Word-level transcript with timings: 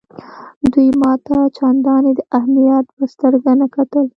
دوی 0.71 0.89
ما 1.01 1.11
ته 1.25 1.37
چنداني 1.57 2.11
د 2.15 2.21
اهمیت 2.37 2.85
په 2.95 3.03
سترګه 3.13 3.51
نه 3.61 3.67
کتل. 3.75 4.05